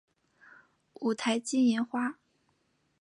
[0.95, 2.17] 五台金银花